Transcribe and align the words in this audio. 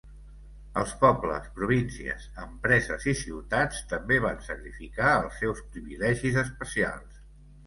Els 0.83 0.93
pobles, 1.01 1.49
províncies, 1.59 2.25
empreses 2.45 3.05
i 3.13 3.15
ciutats 3.19 3.83
també 3.93 4.19
van 4.25 4.41
sacrificar 4.49 5.13
els 5.19 5.39
seus 5.45 5.63
privilegis 5.77 6.43
especials. 6.47 7.23